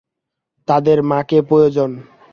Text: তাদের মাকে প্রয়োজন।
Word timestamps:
তাদের 0.67 0.97
মাকে 1.03 1.39
প্রয়োজন। 1.41 1.89